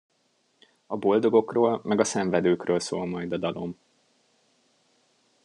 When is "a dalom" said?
3.31-3.75